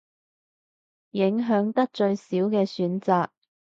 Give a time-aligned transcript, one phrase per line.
[1.11, 3.27] 影響得最少嘅選擇